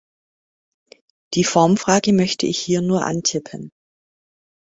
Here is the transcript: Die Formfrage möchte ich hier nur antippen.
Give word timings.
Die 1.35 1.43
Formfrage 1.43 2.11
möchte 2.11 2.47
ich 2.47 2.57
hier 2.57 2.81
nur 2.81 3.05
antippen. 3.05 3.69